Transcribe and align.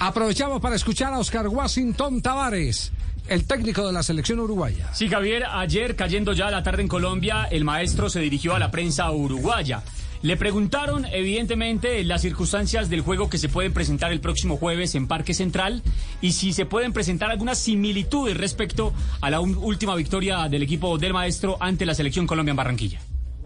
Aprovechamos 0.00 0.60
para 0.60 0.76
escuchar 0.76 1.12
a 1.12 1.18
Oscar 1.18 1.48
Washington 1.48 2.22
Tavares, 2.22 2.92
el 3.28 3.46
técnico 3.46 3.84
de 3.84 3.92
la 3.92 4.04
selección 4.04 4.38
uruguaya. 4.38 4.94
Sí, 4.94 5.08
Javier, 5.08 5.44
ayer 5.50 5.96
cayendo 5.96 6.32
ya 6.34 6.52
la 6.52 6.62
tarde 6.62 6.82
en 6.82 6.88
Colombia, 6.88 7.48
el 7.50 7.64
maestro 7.64 8.08
se 8.08 8.20
dirigió 8.20 8.54
a 8.54 8.60
la 8.60 8.70
prensa 8.70 9.10
uruguaya. 9.10 9.82
Le 10.22 10.36
preguntaron, 10.36 11.04
evidentemente, 11.06 12.04
las 12.04 12.22
circunstancias 12.22 12.88
del 12.88 13.00
juego 13.00 13.28
que 13.28 13.38
se 13.38 13.48
pueden 13.48 13.72
presentar 13.72 14.12
el 14.12 14.20
próximo 14.20 14.56
jueves 14.56 14.94
en 14.94 15.08
Parque 15.08 15.34
Central 15.34 15.82
y 16.20 16.32
si 16.32 16.52
se 16.52 16.64
pueden 16.64 16.92
presentar 16.92 17.32
algunas 17.32 17.58
similitudes 17.58 18.36
respecto 18.36 18.92
a 19.20 19.30
la 19.30 19.40
última 19.40 19.96
victoria 19.96 20.48
del 20.48 20.62
equipo 20.62 20.96
del 20.96 21.12
maestro 21.12 21.56
ante 21.58 21.86
la 21.86 21.94
selección 21.94 22.28
Colombia 22.28 22.52
en 22.52 22.56
Barranquilla. 22.56 23.00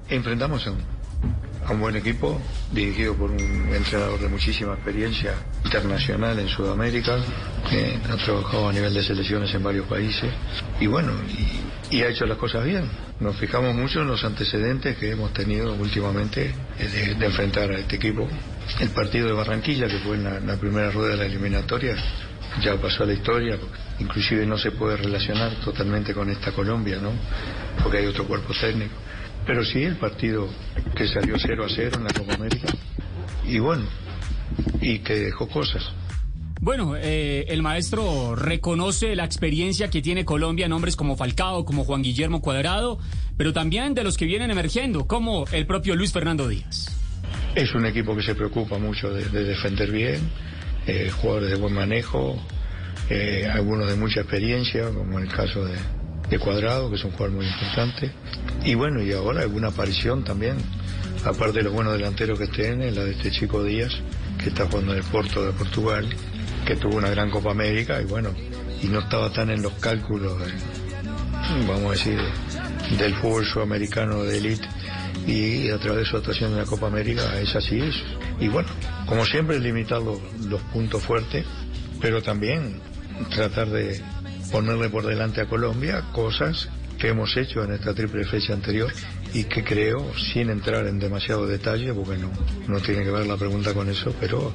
Enfrentamos 0.09 0.67
a 0.67 0.73
un, 0.73 0.79
a 1.65 1.73
un 1.73 1.81
buen 1.81 1.97
equipo 1.97 2.41
dirigido 2.73 3.15
por 3.15 3.31
un 3.31 3.75
entrenador 3.75 4.19
de 4.21 4.29
muchísima 4.29 4.75
experiencia 4.75 5.35
internacional 5.65 6.39
en 6.39 6.49
Sudamérica, 6.49 7.19
que 7.69 7.99
ha 8.11 8.17
trabajado 8.17 8.69
a 8.69 8.73
nivel 8.73 8.93
de 8.93 9.03
selecciones 9.03 9.55
en 9.55 9.63
varios 9.63 9.87
países 9.87 10.31
y 10.81 10.87
bueno, 10.87 11.13
y, 11.91 12.03
ha 12.03 12.09
hecho 12.09 12.25
las 12.25 12.39
cosas 12.39 12.65
bien. 12.65 12.89
Nos 13.21 13.37
fijamos 13.37 13.75
mucho 13.75 14.01
en 14.01 14.09
los 14.09 14.25
antecedentes 14.25 14.97
que 14.97 15.11
hemos 15.11 15.33
tenido 15.35 15.75
últimamente 15.75 16.55
de, 16.79 17.15
de 17.15 17.27
enfrentar 17.27 17.71
a 17.71 17.79
este 17.79 17.97
equipo. 17.97 18.27
El 18.81 18.89
partido 18.91 19.27
de 19.27 19.35
Barranquilla, 19.35 19.87
que 19.89 19.99
fue 19.99 20.17
en 20.17 20.25
la, 20.25 20.41
la 20.41 20.57
primera 20.57 20.91
rueda 20.91 21.11
de 21.11 21.17
la 21.19 21.27
eliminatoria, 21.27 21.95
ya 22.61 22.77
pasó 22.77 23.05
a 23.05 23.07
la 23.07 23.13
historia, 23.13 23.59
inclusive 23.99 24.45
no 24.47 24.59
se 24.59 24.73
puede 24.73 24.97
relacionar 24.97 25.53
totalmente 25.65 26.13
con 26.13 26.29
esta 26.31 26.53
Colombia, 26.53 26.99
¿no? 27.01 27.13
Porque 27.83 27.99
hay 27.99 28.07
otro 28.07 28.25
cuerpo 28.25 28.53
técnico. 28.59 28.95
Pero 29.47 29.65
sí 29.65 29.83
el 29.83 29.97
partido 29.97 30.49
que 30.95 31.07
salió 31.07 31.37
0 31.39 31.65
a 31.65 31.69
0 31.69 31.91
en 31.99 32.05
la 32.05 32.13
Copa 32.13 32.35
América. 32.35 32.73
Y 33.45 33.59
bueno, 33.59 33.85
y 34.81 35.01
que 35.01 35.15
dejó 35.15 35.49
cosas. 35.49 35.83
Bueno, 36.61 36.95
eh, 36.97 37.45
el 37.49 37.61
maestro 37.61 38.37
reconoce 38.37 39.17
la 39.17 39.25
experiencia 39.25 39.91
que 39.91 40.01
tiene 40.01 40.25
Colombia 40.25 40.67
en 40.67 40.73
hombres 40.73 40.95
como 40.95 41.17
Falcao, 41.17 41.65
como 41.65 41.85
Juan 41.85 42.03
Guillermo 42.03 42.41
Cuadrado, 42.41 43.01
pero 43.37 43.53
también 43.53 43.95
de 43.95 44.05
los 44.05 44.17
que 44.17 44.27
vienen 44.27 44.53
emergiendo, 44.53 45.09
como 45.09 45.45
el 45.51 45.67
propio 45.67 45.97
Luis 45.97 46.13
Fernando 46.13 46.47
Díaz. 46.47 46.97
Es 47.57 47.75
un 47.75 47.85
equipo 47.85 48.15
que 48.15 48.23
se 48.23 48.37
preocupa 48.37 48.79
mucho 48.79 49.11
de, 49.11 49.25
de 49.25 49.43
defender 49.43 49.91
bien, 49.91 50.21
eh, 50.87 51.11
jugadores 51.11 51.51
de 51.51 51.57
buen 51.57 51.75
manejo, 51.75 52.41
eh, 53.11 53.49
algunos 53.53 53.89
de 53.89 53.97
mucha 53.97 54.21
experiencia, 54.21 54.85
como 54.91 55.19
en 55.19 55.27
el 55.27 55.33
caso 55.33 55.65
de, 55.65 55.77
de 56.33 56.39
Cuadrado, 56.39 56.89
que 56.89 56.97
es 56.97 57.05
un 57.05 57.11
jugador 57.11 57.37
muy 57.37 57.47
importante. 57.47 58.11
Y 58.65 58.75
bueno, 58.75 59.03
y 59.03 59.13
ahora 59.13 59.43
alguna 59.43 59.69
aparición 59.69 60.25
también, 60.25 60.57
aparte 61.27 61.59
de 61.59 61.65
los 61.65 61.75
buenos 61.75 61.93
delanteros 61.93 62.39
que 62.39 62.47
tiene, 62.47 62.91
la 62.91 63.05
de 63.05 63.13
este 63.13 63.31
chico 63.31 63.63
Díaz, 63.63 63.93
que 64.43 64.49
está 64.49 64.67
jugando 64.67 64.93
en 64.93 64.99
el 64.99 65.05
Porto 65.05 65.45
de 65.45 65.53
Portugal, 65.53 66.09
que 66.65 66.77
tuvo 66.77 66.97
una 66.97 67.11
gran 67.11 67.31
Copa 67.31 67.51
América 67.51 68.01
y 68.01 68.07
bueno, 68.07 68.31
y 68.83 68.87
no 68.87 69.01
estaba 69.01 69.31
tan 69.31 69.51
en 69.51 69.61
los 69.61 69.75
cálculos, 69.75 70.39
de, 70.39 70.47
vamos 71.69 71.87
a 71.87 71.91
decir, 71.91 72.19
del 72.99 73.15
fútbol 73.17 73.45
sudamericano 73.45 74.23
de 74.23 74.39
élite 74.39 74.69
y 75.27 75.69
a 75.69 75.79
través 75.79 76.05
de 76.05 76.07
su 76.07 76.17
actuación 76.17 76.53
en 76.53 76.59
la 76.59 76.65
Copa 76.65 76.87
América 76.87 77.39
es 77.39 77.55
así 77.55 77.79
es. 77.79 77.95
Y 78.41 78.49
bueno, 78.49 78.71
como 79.07 79.27
siempre 79.27 79.61
limitar 79.61 80.01
los 80.01 80.63
puntos 80.73 81.03
fuertes, 81.03 81.45
pero 82.01 82.23
también 82.23 82.81
tratar 83.35 83.69
de 83.69 84.01
ponerle 84.53 84.91
por 84.91 85.07
delante 85.07 85.41
a 85.41 85.47
Colombia 85.47 86.05
cosas 86.13 86.69
que 86.99 87.09
hemos 87.09 87.37
hecho 87.37 87.65
en 87.65 87.73
esta 87.73 87.95
triple 87.95 88.25
fecha 88.25 88.53
anterior 88.53 88.93
y 89.35 89.45
que 89.45 89.65
creo, 89.65 90.13
sin 90.15 90.51
entrar 90.51 90.87
en 90.87 90.99
demasiado 90.99 91.47
detalle, 91.47 91.93
porque 91.95 92.19
no, 92.19 92.31
no 92.69 92.79
tiene 92.81 93.03
que 93.03 93.11
ver 93.11 93.27
la 93.27 93.37
pregunta 93.37 93.73
con 93.73 93.89
eso, 93.89 94.15
pero 94.21 94.53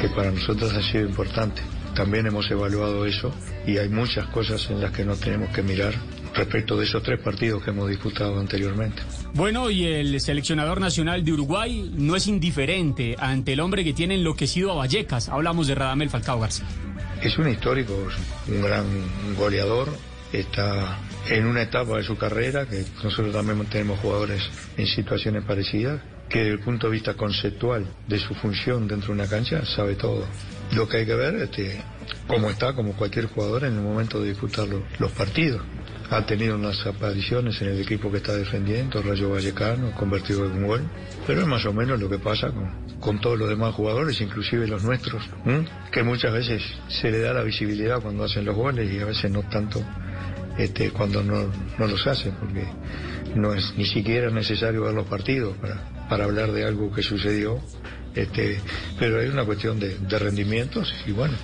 que 0.00 0.08
para 0.10 0.30
nosotros 0.30 0.72
ha 0.72 0.82
sido 0.82 1.06
importante. 1.06 1.60
También 1.94 2.26
hemos 2.26 2.48
evaluado 2.50 3.04
eso 3.04 3.34
y 3.66 3.76
hay 3.76 3.88
muchas 3.88 4.28
cosas 4.28 4.70
en 4.70 4.80
las 4.80 4.92
que 4.92 5.04
nos 5.04 5.18
tenemos 5.18 5.50
que 5.50 5.62
mirar 5.62 5.94
respecto 6.34 6.76
de 6.76 6.84
esos 6.84 7.02
tres 7.02 7.20
partidos 7.20 7.62
que 7.62 7.70
hemos 7.70 7.88
disputado 7.88 8.38
anteriormente. 8.38 9.02
Bueno, 9.34 9.68
y 9.70 9.84
el 9.84 10.20
seleccionador 10.20 10.80
nacional 10.80 11.24
de 11.24 11.32
Uruguay 11.32 11.90
no 11.96 12.14
es 12.14 12.28
indiferente 12.28 13.16
ante 13.18 13.54
el 13.54 13.60
hombre 13.60 13.82
que 13.82 13.92
tiene 13.92 14.14
enloquecido 14.14 14.70
a 14.72 14.76
Vallecas. 14.76 15.28
Hablamos 15.28 15.66
de 15.66 15.74
Radamel 15.74 16.08
Falcao 16.08 16.38
García. 16.38 16.66
Es 17.22 17.36
un 17.36 17.48
histórico, 17.48 17.94
un 18.46 18.62
gran 18.62 18.86
goleador, 19.36 19.88
está 20.32 20.98
en 21.28 21.46
una 21.46 21.62
etapa 21.62 21.96
de 21.96 22.04
su 22.04 22.16
carrera 22.16 22.66
que 22.66 22.84
nosotros 23.02 23.32
también 23.32 23.64
tenemos 23.66 23.98
jugadores 24.00 24.42
en 24.76 24.86
situaciones 24.86 25.44
parecidas 25.44 26.00
que 26.28 26.40
desde 26.40 26.52
el 26.52 26.60
punto 26.60 26.86
de 26.86 26.92
vista 26.92 27.14
conceptual 27.14 27.86
de 28.06 28.18
su 28.18 28.34
función 28.34 28.86
dentro 28.86 29.08
de 29.08 29.20
una 29.20 29.28
cancha 29.28 29.64
sabe 29.64 29.94
todo. 29.94 30.26
Lo 30.72 30.86
que 30.88 30.98
hay 30.98 31.06
que 31.06 31.14
ver 31.14 31.34
es 31.36 31.42
este, 31.42 31.80
cómo 32.26 32.50
está, 32.50 32.74
como 32.74 32.92
cualquier 32.92 33.26
jugador, 33.26 33.64
en 33.64 33.74
el 33.74 33.80
momento 33.80 34.20
de 34.20 34.28
disputar 34.28 34.68
los 34.98 35.12
partidos. 35.12 35.62
Ha 36.10 36.24
tenido 36.24 36.56
unas 36.56 36.86
apariciones 36.86 37.60
en 37.60 37.68
el 37.68 37.80
equipo 37.80 38.10
que 38.10 38.18
está 38.18 38.34
defendiendo, 38.34 39.02
Rayo 39.02 39.30
Vallecano, 39.30 39.92
convertido 39.92 40.46
en 40.46 40.52
un 40.52 40.66
gol. 40.66 40.82
Pero 41.26 41.42
es 41.42 41.46
más 41.46 41.66
o 41.66 41.72
menos 41.72 42.00
lo 42.00 42.08
que 42.08 42.18
pasa 42.18 42.50
con, 42.50 42.70
con 42.98 43.20
todos 43.20 43.38
los 43.38 43.48
demás 43.48 43.74
jugadores, 43.74 44.20
inclusive 44.20 44.66
los 44.66 44.82
nuestros, 44.84 45.22
que 45.92 46.02
muchas 46.02 46.32
veces 46.32 46.62
se 46.88 47.10
le 47.10 47.20
da 47.20 47.32
la 47.32 47.42
visibilidad 47.42 48.00
cuando 48.00 48.24
hacen 48.24 48.44
los 48.44 48.56
goles 48.56 48.90
y 48.90 49.00
a 49.00 49.04
veces 49.04 49.30
no 49.30 49.42
tanto 49.42 49.84
este, 50.58 50.90
cuando 50.90 51.22
no, 51.22 51.52
no 51.78 51.86
los 51.86 52.06
hacen, 52.06 52.34
porque 52.34 52.66
no 53.34 53.54
es 53.54 53.74
ni 53.76 53.86
siquiera 53.86 54.30
necesario 54.30 54.82
ver 54.82 54.94
los 54.94 55.06
partidos 55.06 55.56
para, 55.58 56.08
para 56.08 56.24
hablar 56.24 56.52
de 56.52 56.64
algo 56.64 56.92
que 56.92 57.02
sucedió. 57.02 57.60
Este, 58.14 58.60
pero 58.98 59.20
hay 59.20 59.28
una 59.28 59.44
cuestión 59.44 59.78
de, 59.78 59.96
de, 59.98 60.18
rendimientos 60.18 60.92
y 61.06 61.12
bueno, 61.12 61.36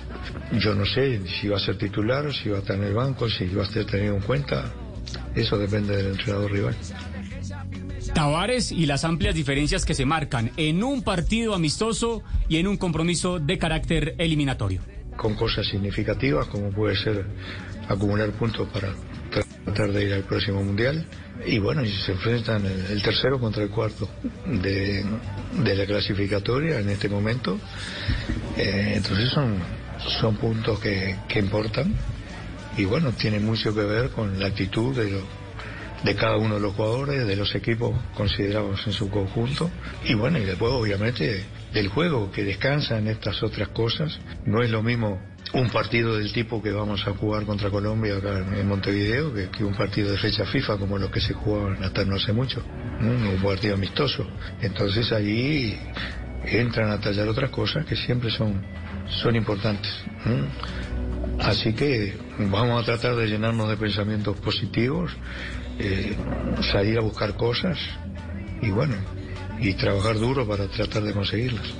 yo 0.59 0.73
no 0.73 0.85
sé 0.85 1.21
si 1.39 1.47
va 1.47 1.57
a 1.57 1.59
ser 1.59 1.77
titular, 1.77 2.33
si 2.33 2.49
va 2.49 2.57
a 2.57 2.59
estar 2.59 2.75
en 2.75 2.83
el 2.83 2.93
banco, 2.93 3.29
si 3.29 3.47
va 3.47 3.63
a 3.63 3.67
ser 3.67 3.85
tenido 3.85 4.15
en 4.15 4.21
cuenta. 4.21 4.73
Eso 5.35 5.57
depende 5.57 5.95
del 5.95 6.07
entrenador 6.07 6.51
rival. 6.51 6.75
Tavares 8.13 8.71
y 8.71 8.85
las 8.85 9.03
amplias 9.03 9.35
diferencias 9.35 9.85
que 9.85 9.93
se 9.93 10.05
marcan 10.05 10.51
en 10.57 10.83
un 10.83 11.03
partido 11.03 11.53
amistoso 11.53 12.23
y 12.47 12.57
en 12.57 12.67
un 12.67 12.77
compromiso 12.77 13.39
de 13.39 13.57
carácter 13.57 14.15
eliminatorio. 14.17 14.81
Con 15.17 15.35
cosas 15.35 15.67
significativas 15.67 16.47
como 16.47 16.71
puede 16.71 16.95
ser 16.95 17.25
acumular 17.87 18.31
puntos 18.31 18.67
para 18.69 18.93
tratar 19.65 19.91
de 19.91 20.05
ir 20.05 20.13
al 20.13 20.23
próximo 20.23 20.63
mundial. 20.63 21.05
Y 21.45 21.59
bueno, 21.59 21.83
y 21.83 21.91
se 21.91 22.13
enfrentan 22.13 22.65
el, 22.65 23.01
tercero 23.01 23.39
contra 23.39 23.63
el 23.63 23.69
cuarto 23.69 24.07
de, 24.45 25.03
de, 25.63 25.75
la 25.75 25.85
clasificatoria 25.85 26.79
en 26.79 26.89
este 26.89 27.09
momento. 27.09 27.59
Eh, 28.57 28.93
entonces 28.95 29.29
son, 29.29 29.57
son 30.19 30.37
puntos 30.37 30.79
que, 30.79 31.17
que, 31.27 31.39
importan 31.39 31.93
y 32.77 32.85
bueno, 32.85 33.11
tiene 33.11 33.39
mucho 33.39 33.73
que 33.73 33.81
ver 33.81 34.09
con 34.11 34.39
la 34.39 34.47
actitud 34.47 34.95
de, 34.95 35.11
lo, 35.11 35.21
de 36.03 36.15
cada 36.15 36.37
uno 36.37 36.55
de 36.55 36.61
los 36.61 36.73
jugadores, 36.73 37.27
de 37.27 37.35
los 37.35 37.53
equipos 37.55 37.93
considerados 38.15 38.85
en 38.87 38.93
su 38.93 39.09
conjunto. 39.09 39.69
Y 40.05 40.13
bueno, 40.13 40.37
y 40.39 40.45
después 40.45 40.71
obviamente 40.71 41.43
del 41.73 41.89
juego 41.89 42.31
que 42.31 42.43
descansa 42.43 42.97
en 42.97 43.07
estas 43.07 43.43
otras 43.43 43.69
cosas. 43.69 44.17
No 44.45 44.63
es 44.63 44.69
lo 44.69 44.81
mismo 44.81 45.19
un 45.53 45.69
partido 45.69 46.17
del 46.17 46.33
tipo 46.33 46.61
que 46.61 46.71
vamos 46.71 47.05
a 47.07 47.11
jugar 47.11 47.45
contra 47.45 47.69
Colombia 47.69 48.17
acá 48.17 48.39
en 48.39 48.67
Montevideo 48.67 49.33
que, 49.33 49.49
que, 49.49 49.63
un 49.63 49.73
partido 49.73 50.11
de 50.11 50.17
fecha 50.17 50.45
FIFA 50.45 50.77
como 50.77 50.97
los 50.97 51.11
que 51.11 51.21
se 51.21 51.33
jugaban 51.33 51.83
hasta 51.83 52.03
no 52.03 52.15
hace 52.15 52.33
mucho, 52.33 52.63
¿no? 52.99 53.11
un 53.11 53.41
partido 53.41 53.75
amistoso. 53.75 54.27
Entonces 54.61 55.11
ahí 55.11 55.79
entran 56.45 56.91
a 56.91 56.99
tallar 56.99 57.27
otras 57.27 57.49
cosas 57.49 57.85
que 57.85 57.95
siempre 57.95 58.29
son, 58.29 58.61
son 59.21 59.35
importantes. 59.35 59.91
Así 61.39 61.73
que 61.73 62.17
vamos 62.37 62.81
a 62.81 62.85
tratar 62.85 63.15
de 63.15 63.27
llenarnos 63.27 63.69
de 63.69 63.77
pensamientos 63.77 64.37
positivos, 64.37 65.11
eh, 65.79 66.15
salir 66.71 66.97
a 66.97 67.01
buscar 67.01 67.35
cosas 67.35 67.77
y 68.61 68.69
bueno, 68.69 68.95
y 69.59 69.73
trabajar 69.73 70.17
duro 70.17 70.47
para 70.47 70.67
tratar 70.67 71.03
de 71.03 71.13
conseguirlas 71.13 71.73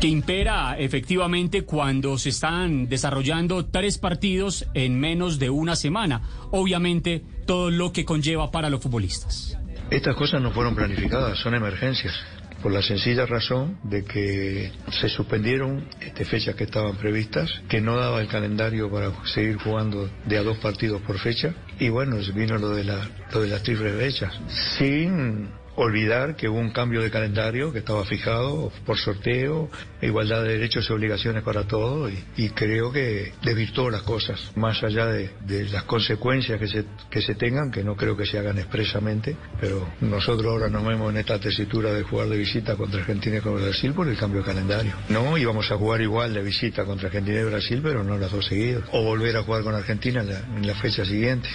que 0.00 0.06
impera 0.06 0.78
efectivamente 0.78 1.62
cuando 1.62 2.18
se 2.18 2.28
están 2.28 2.88
desarrollando 2.88 3.66
tres 3.66 3.98
partidos 3.98 4.66
en 4.74 4.98
menos 5.00 5.40
de 5.40 5.50
una 5.50 5.74
semana. 5.74 6.22
Obviamente, 6.52 7.22
todo 7.46 7.70
lo 7.70 7.92
que 7.92 8.04
conlleva 8.04 8.50
para 8.50 8.70
los 8.70 8.80
futbolistas. 8.80 9.58
Estas 9.90 10.14
cosas 10.14 10.40
no 10.40 10.52
fueron 10.52 10.76
planificadas, 10.76 11.38
son 11.38 11.54
emergencias. 11.54 12.14
por 12.62 12.72
la 12.72 12.82
sencilla 12.82 13.24
razón 13.24 13.78
de 13.84 14.04
que 14.04 14.72
se 14.90 15.08
suspendieron 15.08 15.88
este, 16.00 16.24
fechas 16.24 16.54
que 16.56 16.64
estaban 16.64 16.96
previstas, 16.96 17.48
que 17.68 17.80
no 17.80 17.96
daba 17.96 18.20
el 18.20 18.28
calendario 18.28 18.90
para 18.90 19.12
seguir 19.26 19.58
jugando 19.58 20.10
de 20.26 20.38
a 20.38 20.42
dos 20.42 20.58
partidos 20.58 21.00
por 21.02 21.18
fecha, 21.18 21.54
y 21.78 21.88
bueno, 21.88 22.16
vino 22.34 22.58
lo 22.58 22.70
de, 22.70 22.84
la, 22.84 23.08
lo 23.32 23.42
de 23.42 23.48
las 23.48 23.62
triples 23.62 23.94
fechas, 23.96 24.34
sin 24.76 25.48
olvidar 25.78 26.36
que 26.36 26.48
hubo 26.48 26.58
un 26.58 26.70
cambio 26.70 27.02
de 27.02 27.10
calendario 27.10 27.72
que 27.72 27.78
estaba 27.78 28.04
fijado 28.04 28.72
por 28.84 28.98
sorteo, 28.98 29.70
igualdad 30.02 30.42
de 30.42 30.52
derechos 30.52 30.88
y 30.88 30.92
obligaciones 30.92 31.42
para 31.42 31.64
todos 31.64 32.10
y, 32.36 32.48
creo 32.50 32.90
que 32.90 33.32
desvirtuó 33.42 33.90
las 33.90 34.02
cosas, 34.02 34.52
más 34.56 34.82
allá 34.82 35.06
de, 35.06 35.30
las 35.70 35.84
consecuencias 35.84 36.58
que 36.58 36.66
se, 36.66 36.84
que 37.10 37.22
se 37.22 37.34
tengan, 37.34 37.70
que 37.70 37.84
no 37.84 37.94
creo 37.94 38.16
que 38.16 38.26
se 38.26 38.38
hagan 38.38 38.58
expresamente, 38.58 39.36
pero 39.60 39.88
nosotros 40.00 40.50
ahora 40.52 40.68
nos 40.68 40.84
vemos 40.84 41.12
en 41.12 41.18
esta 41.18 41.38
tesitura 41.38 41.92
de 41.92 42.02
jugar 42.02 42.28
de 42.28 42.38
visita 42.38 42.74
contra 42.74 43.00
Argentina 43.00 43.36
y 43.36 43.40
contra 43.40 43.66
Brasil 43.66 43.92
por 43.92 44.08
el 44.08 44.16
cambio 44.16 44.40
de 44.40 44.46
calendario. 44.46 44.92
No 45.08 45.36
íbamos 45.38 45.70
a 45.70 45.76
jugar 45.76 46.00
igual 46.00 46.34
de 46.34 46.42
visita 46.42 46.84
contra 46.84 47.08
Argentina 47.08 47.40
y 47.40 47.44
Brasil, 47.44 47.80
pero 47.82 48.02
no 48.02 48.18
las 48.18 48.32
dos 48.32 48.46
seguidas. 48.46 48.82
O 48.92 49.02
volver 49.02 49.36
a 49.36 49.42
jugar 49.42 49.62
con 49.62 49.74
Argentina 49.74 50.22
en 50.22 50.28
la, 50.28 50.38
en 50.40 50.66
la 50.66 50.74
fecha 50.74 51.04
siguiente, 51.04 51.48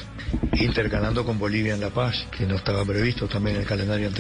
intercalando 0.54 1.26
con 1.26 1.38
Bolivia 1.38 1.74
en 1.74 1.82
La 1.82 1.90
Paz, 1.90 2.28
que 2.38 2.46
no 2.46 2.56
estaba 2.56 2.86
previsto 2.86 3.28
también 3.28 3.58
en 3.58 3.64
el 3.64 3.68
calendario 3.68 4.13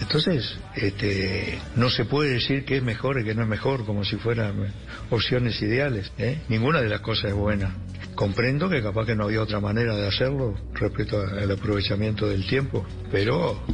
Entonces, 0.00 0.58
este, 0.74 1.58
no 1.76 1.90
se 1.90 2.04
puede 2.04 2.34
decir 2.34 2.64
que 2.64 2.76
es 2.76 2.82
mejor 2.82 3.20
y 3.20 3.24
que 3.24 3.34
no 3.34 3.42
es 3.42 3.48
mejor, 3.48 3.84
como 3.84 4.04
si 4.04 4.16
fueran 4.16 4.72
opciones 5.10 5.60
ideales. 5.62 6.12
¿eh? 6.18 6.40
Ninguna 6.48 6.80
de 6.80 6.88
las 6.88 7.00
cosas 7.00 7.30
es 7.30 7.34
buena. 7.34 7.74
Comprendo 8.14 8.68
que 8.68 8.82
capaz 8.82 9.06
que 9.06 9.14
no 9.14 9.24
había 9.24 9.42
otra 9.42 9.60
manera 9.60 9.96
de 9.96 10.06
hacerlo 10.06 10.54
respecto 10.74 11.20
al 11.20 11.50
aprovechamiento 11.50 12.28
del 12.28 12.46
tiempo, 12.46 12.86
pero 13.10 13.64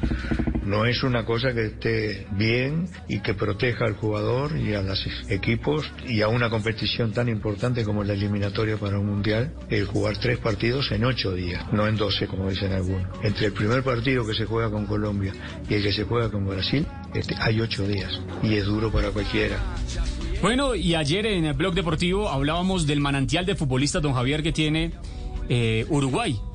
no 0.66 0.84
es 0.84 1.02
una 1.02 1.24
cosa 1.24 1.54
que 1.54 1.66
esté 1.66 2.26
bien 2.32 2.88
y 3.08 3.20
que 3.20 3.34
proteja 3.34 3.84
al 3.84 3.94
jugador 3.94 4.58
y 4.58 4.74
a 4.74 4.82
los 4.82 5.06
equipos 5.28 5.90
y 6.06 6.22
a 6.22 6.28
una 6.28 6.50
competición 6.50 7.12
tan 7.12 7.28
importante 7.28 7.84
como 7.84 8.04
la 8.04 8.14
eliminatoria 8.14 8.76
para 8.76 8.98
un 8.98 9.06
mundial, 9.06 9.54
el 9.70 9.86
jugar 9.86 10.18
tres 10.18 10.38
partidos 10.38 10.90
en 10.92 11.04
ocho 11.04 11.32
días, 11.32 11.72
no 11.72 11.86
en 11.86 11.96
doce 11.96 12.26
como 12.26 12.50
dicen 12.50 12.72
algunos. 12.72 13.06
Entre 13.22 13.46
el 13.46 13.52
primer 13.52 13.82
partido 13.82 14.26
que 14.26 14.34
se 14.34 14.44
juega 14.44 14.70
con 14.70 14.86
Colombia 14.86 15.32
y 15.68 15.74
el 15.74 15.82
que 15.82 15.92
se 15.92 16.04
juega 16.04 16.30
con 16.30 16.46
Brasil, 16.46 16.86
este, 17.14 17.34
hay 17.38 17.60
ocho 17.60 17.86
días 17.86 18.20
y 18.42 18.54
es 18.54 18.64
duro 18.64 18.90
para 18.90 19.10
cualquiera. 19.10 19.58
Bueno, 20.42 20.74
y 20.74 20.94
ayer 20.94 21.26
en 21.26 21.44
el 21.44 21.54
blog 21.54 21.74
deportivo 21.74 22.28
hablábamos 22.28 22.86
del 22.86 23.00
manantial 23.00 23.46
de 23.46 23.54
futbolistas, 23.54 24.02
don 24.02 24.12
Javier, 24.12 24.42
que 24.42 24.52
tiene 24.52 24.92
eh, 25.48 25.86
Uruguay. 25.88 26.38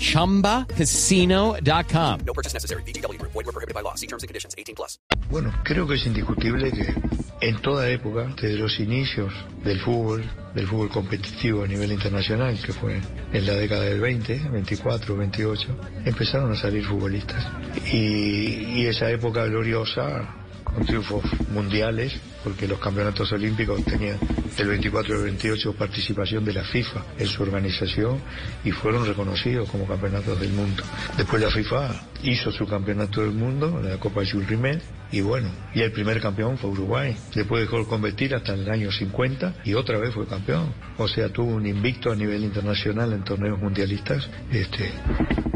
ChumbaCasino.com. 0.00 2.20
No 2.26 2.32
purchase 2.32 2.54
necessary. 2.54 2.82
BGW. 2.84 3.20
Void 3.22 3.34
were 3.34 3.52
prohibited 3.52 3.74
by 3.74 3.82
law. 3.82 3.94
See 3.94 4.06
terms 4.06 4.22
and 4.22 4.28
conditions. 4.28 4.54
18 4.56 4.74
plus. 4.74 4.98
Bueno, 5.30 5.52
creo 5.62 5.86
que 5.86 5.94
es 5.94 6.06
indiscutible 6.06 6.72
que 6.72 6.94
en 7.40 7.62
toda 7.62 7.88
época, 7.88 8.34
desde 8.40 8.58
los 8.58 8.80
inicios 8.80 9.32
del 9.62 9.78
fútbol, 9.80 10.24
del 10.54 10.66
fútbol 10.66 10.88
competitivo 10.88 11.64
a 11.64 11.66
nivel 11.66 11.92
internacional, 11.92 12.58
que 12.60 12.72
fue 12.72 13.00
en 13.32 13.46
la 13.46 13.54
década 13.54 13.84
del 13.84 14.00
20, 14.00 14.48
24, 14.50 15.16
28, 15.16 15.76
empezaron 16.04 16.52
a 16.52 16.56
salir 16.56 16.84
futbolistas. 16.84 17.46
Y, 17.92 18.80
y 18.80 18.86
esa 18.86 19.10
época 19.10 19.44
gloriosa 19.44 20.34
con 20.64 20.84
triunfos 20.84 21.24
mundiales, 21.50 22.14
porque 22.42 22.66
los 22.66 22.78
campeonatos 22.78 23.30
olímpicos 23.32 23.84
tenían 23.84 24.18
el 24.60 24.68
24 24.68 25.14
y 25.14 25.18
el 25.18 25.24
28 25.24 25.72
participación 25.74 26.44
de 26.44 26.52
la 26.52 26.64
FIFA 26.64 27.04
en 27.18 27.26
su 27.26 27.42
organización 27.42 28.20
y 28.64 28.70
fueron 28.70 29.06
reconocidos 29.06 29.68
como 29.70 29.86
campeonatos 29.86 30.38
del 30.40 30.52
mundo. 30.52 30.82
Después 31.16 31.42
la 31.42 31.50
FIFA 31.50 31.90
hizo 32.22 32.52
su 32.52 32.66
campeonato 32.66 33.22
del 33.22 33.32
mundo, 33.32 33.80
la 33.82 33.98
Copa 33.98 34.22
Jules 34.24 34.48
Rimet, 34.48 34.82
y 35.12 35.22
bueno, 35.22 35.50
y 35.74 35.80
el 35.80 35.90
primer 35.92 36.20
campeón 36.20 36.56
fue 36.56 36.70
Uruguay. 36.70 37.16
Después 37.34 37.62
dejó 37.62 37.78
de 37.78 37.86
competir 37.86 38.34
hasta 38.34 38.54
el 38.54 38.70
año 38.70 38.92
50 38.92 39.62
y 39.64 39.74
otra 39.74 39.98
vez 39.98 40.14
fue 40.14 40.26
campeón. 40.26 40.72
O 40.98 41.08
sea, 41.08 41.28
tuvo 41.30 41.54
un 41.54 41.66
invicto 41.66 42.12
a 42.12 42.16
nivel 42.16 42.44
internacional 42.44 43.12
en 43.12 43.24
torneos 43.24 43.58
mundialistas 43.58 44.28
este, 44.52 44.92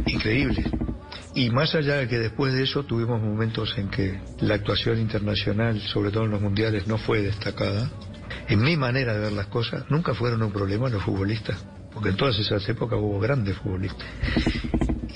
increíble. 0.07 0.65
Y 1.37 1.51
más 1.51 1.75
allá 1.75 1.97
de 1.97 2.09
que 2.09 2.19
después 2.19 2.55
de 2.55 2.63
eso 2.63 2.85
tuvimos 2.85 3.21
momentos 3.21 3.75
en 3.77 3.89
que 3.91 4.21
la 4.41 4.55
actuación 4.55 4.99
internacional, 5.01 5.81
sobre 5.81 6.11
todo 6.11 6.25
en 6.25 6.31
los 6.31 6.41
mundiales, 6.41 6.87
no 6.87 6.97
fue 6.97 7.23
destacada, 7.23 7.91
en 8.49 8.63
mi 8.63 8.77
manera 8.77 9.15
de 9.15 9.21
ver 9.21 9.33
las 9.33 9.47
cosas, 9.47 9.85
nunca 9.91 10.15
fueron 10.15 10.43
un 10.43 10.53
problema 10.53 10.89
los 10.89 11.03
futbolistas, 11.03 11.65
porque 11.93 12.11
en 12.11 12.17
todas 12.17 12.39
esas 12.39 12.69
épocas 12.69 12.99
hubo 13.01 13.19
grandes 13.21 13.57
futbolistas. 13.59 14.07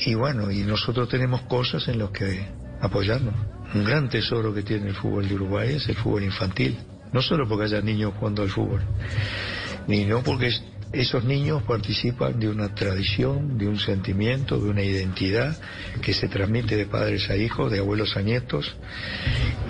Y 0.07 0.15
bueno, 0.15 0.51
y 0.51 0.63
nosotros 0.63 1.09
tenemos 1.09 1.43
cosas 1.43 1.89
en 1.89 1.99
las 1.99 2.11
que 2.11 2.49
apoyarnos. 2.81 3.35
Un 3.75 3.85
gran 3.85 4.09
tesoro 4.09 4.55
que 4.55 4.63
tiene 4.63 4.89
el 4.89 4.95
fútbol 4.95 5.29
de 5.29 5.35
Uruguay 5.35 5.75
es 5.75 5.89
el 5.89 5.97
fútbol 5.97 6.23
infantil. 6.23 6.79
No 7.13 7.21
solo 7.21 7.49
porque 7.49 7.65
haya 7.65 7.81
niños 7.81 8.15
jugando 8.19 8.43
al 8.43 8.51
fútbol, 8.51 8.83
ni 9.87 10.05
no 10.05 10.23
porque 10.23 10.51
esos 10.93 11.25
niños 11.25 11.63
participan 11.65 12.39
de 12.39 12.49
una 12.49 12.75
tradición, 12.75 13.59
de 13.59 13.69
un 13.69 13.79
sentimiento, 13.79 14.59
de 14.59 14.71
una 14.71 14.83
identidad 14.83 15.57
que 16.01 16.15
se 16.15 16.29
transmite 16.29 16.77
de 16.77 16.87
padres 16.87 17.29
a 17.29 17.37
hijos, 17.37 17.71
de 17.71 17.81
abuelos 17.81 18.17
a 18.17 18.23
nietos, 18.23 18.75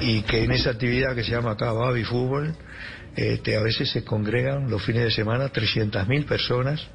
y 0.00 0.22
que 0.22 0.44
en 0.44 0.52
esa 0.52 0.70
actividad 0.70 1.14
que 1.14 1.24
se 1.24 1.32
llama 1.32 1.52
acá 1.52 1.72
Babi 1.72 2.04
Fútbol, 2.04 2.54
este, 3.16 3.56
a 3.56 3.62
veces 3.62 3.90
se 3.90 4.04
congregan 4.04 4.70
los 4.70 4.82
fines 4.82 5.04
de 5.04 5.10
semana 5.10 5.52
300.000 5.52 6.24
personas, 6.24 6.86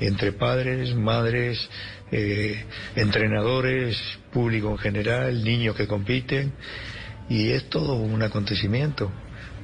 entre 0.00 0.32
padres, 0.32 0.94
madres, 0.94 1.68
eh, 2.12 2.64
entrenadores, 2.94 4.00
público 4.32 4.70
en 4.70 4.78
general, 4.78 5.44
niños 5.44 5.76
que 5.76 5.86
compiten, 5.86 6.52
y 7.28 7.50
es 7.50 7.68
todo 7.68 7.94
un 7.94 8.22
acontecimiento. 8.22 9.10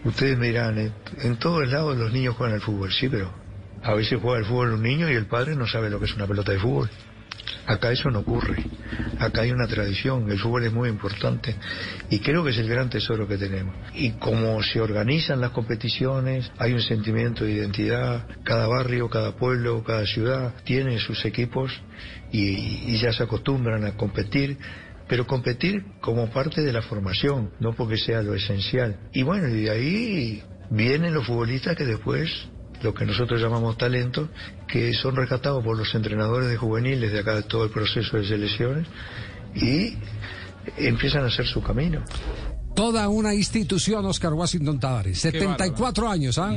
Ustedes 0.05 0.37
me 0.37 0.49
dirán, 0.49 0.93
en 1.23 1.37
todos 1.39 1.67
lados 1.71 1.97
los 1.97 2.13
niños 2.13 2.37
juegan 2.37 2.55
al 2.55 2.61
fútbol, 2.61 2.93
sí, 2.93 3.09
pero 3.09 3.33
a 3.83 3.95
veces 3.95 4.19
juega 4.21 4.39
el 4.39 4.45
fútbol 4.45 4.75
un 4.75 4.83
niño 4.83 5.11
y 5.11 5.15
el 5.15 5.27
padre 5.27 5.55
no 5.55 5.67
sabe 5.67 5.91
lo 5.91 5.99
que 5.99 6.07
es 6.07 6.15
una 6.15 6.27
pelota 6.27 6.53
de 6.53 6.59
fútbol. 6.59 6.91
Acá 7.67 7.93
eso 7.93 8.11
no 8.11 8.21
ocurre. 8.21 8.63
Acá 9.19 9.43
hay 9.43 9.53
una 9.53 9.67
tradición. 9.67 10.31
El 10.31 10.39
fútbol 10.39 10.65
es 10.65 10.73
muy 10.73 10.89
importante 10.89 11.57
y 12.11 12.21
creo 12.21 12.45
que 12.45 12.51
es 12.51 12.59
el 12.59 12.69
gran 12.69 12.91
tesoro 12.91 13.27
que 13.27 13.37
tenemos. 13.37 13.75
Y 13.95 14.13
como 14.13 14.63
se 14.63 14.81
organizan 14.81 15.41
las 15.41 15.51
competiciones, 15.51 16.51
hay 16.59 16.73
un 16.73 16.81
sentimiento 16.81 17.45
de 17.45 17.53
identidad. 17.53 18.27
Cada 18.45 18.67
barrio, 18.67 19.09
cada 19.09 19.37
pueblo, 19.37 19.83
cada 19.85 20.07
ciudad 20.07 20.55
tiene 20.65 20.99
sus 20.99 21.25
equipos 21.25 21.73
y, 22.33 22.97
ya 22.99 23.13
se 23.13 23.23
acostumbran 23.23 23.85
a 23.85 23.97
competir 23.97 24.59
pero 25.07 25.27
competir 25.27 25.85
como 26.01 26.31
parte 26.31 26.63
de 26.63 26.73
la 26.73 26.81
formación, 26.81 27.51
no 27.61 27.75
porque 27.75 27.99
sea 27.99 28.23
lo 28.23 28.35
esencial. 28.35 28.97
Y 29.13 29.23
bueno, 29.23 29.49
y 29.49 29.65
de 29.65 29.71
ahí 29.71 30.43
vienen 30.71 31.13
los 31.13 31.27
futbolistas 31.27 31.77
que 31.77 31.85
después 31.85 32.49
lo 32.85 32.95
que 32.95 33.07
nosotros 33.07 33.41
llamamos 33.41 33.77
talento, 33.77 34.29
que 34.69 34.93
son 34.93 35.17
rescatados 35.17 35.65
por 35.65 35.77
los 35.77 35.93
entrenadores 35.95 36.49
de 36.49 36.57
juveniles 36.57 37.13
de 37.13 37.19
acá 37.19 37.35
de 37.35 37.43
todo 37.43 37.65
el 37.65 37.71
proceso 37.71 38.19
de 38.19 38.29
selecciones 38.29 38.87
y 39.55 39.97
empiezan 40.77 41.25
a 41.25 41.27
hacer 41.27 41.47
su 41.47 41.63
camino. 41.63 42.05
Toda 42.75 43.09
una 43.09 43.35
institución, 43.35 44.05
Oscar 44.05 44.33
Washington 44.35 44.79
Tavares. 44.79 45.19
74 45.21 46.09
años, 46.09 46.39
¿ah? 46.39 46.55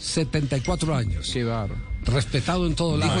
74 0.00 0.94
años. 0.94 1.30
Qué 1.32 1.44
barro. 1.44 1.76
Respetado 2.04 2.66
en 2.66 2.74
todo 2.74 2.96
lado. 2.96 3.20